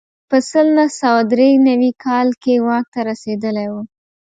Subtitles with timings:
[0.29, 3.73] په سل نه سوه درې نوي کال کې واک ته رسېدلی و.